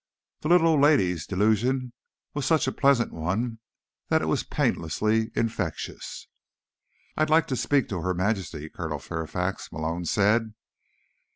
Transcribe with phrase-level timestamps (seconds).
[0.39, 1.93] The little old lady's delusion
[2.33, 3.59] was such a pleasant one
[4.07, 6.25] that it was painlessly infectious.
[7.15, 10.55] "I'd like to speak to Her Majesty, Colonel Fairfax," Malone said.